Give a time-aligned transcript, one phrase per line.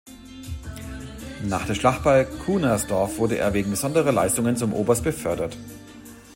[1.43, 5.55] Nach der Schlacht bei Kunersdorf wurde er wegen besonderer Leistungen zum Oberst befördert.